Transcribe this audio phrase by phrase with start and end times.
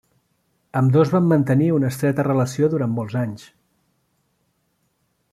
[0.79, 3.43] Ambdós van mantenir una estreta relació durant molts anys.